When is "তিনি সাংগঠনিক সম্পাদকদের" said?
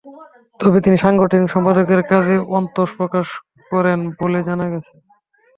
0.85-2.01